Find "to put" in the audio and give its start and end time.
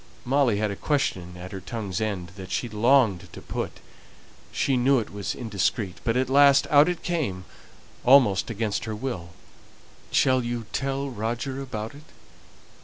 3.33-3.79